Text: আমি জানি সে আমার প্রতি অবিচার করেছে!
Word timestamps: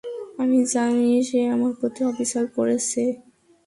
আমি 0.41 0.59
জানি 0.73 1.07
সে 1.29 1.39
আমার 1.55 1.71
প্রতি 1.79 2.01
অবিচার 2.11 2.43
করেছে! 2.57 3.01